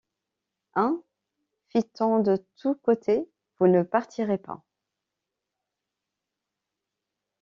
Hein! 0.73 1.03
fit-on 1.69 2.23
de 2.23 2.35
tous 2.59 2.73
côtés, 2.73 3.29
vous 3.59 3.67
ne 3.67 3.83
partirez 3.83 4.39
pas? 4.39 4.63